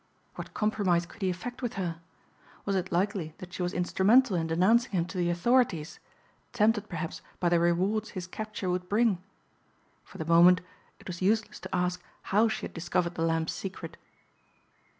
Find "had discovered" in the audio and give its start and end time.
12.63-13.13